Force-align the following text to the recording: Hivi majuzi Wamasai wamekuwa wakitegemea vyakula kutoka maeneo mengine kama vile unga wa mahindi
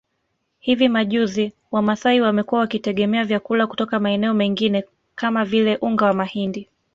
Hivi 0.59 0.89
majuzi 0.89 1.53
Wamasai 1.71 2.21
wamekuwa 2.21 2.61
wakitegemea 2.61 3.25
vyakula 3.25 3.67
kutoka 3.67 3.99
maeneo 3.99 4.33
mengine 4.33 4.85
kama 5.15 5.45
vile 5.45 5.77
unga 5.81 6.05
wa 6.05 6.13
mahindi 6.13 6.69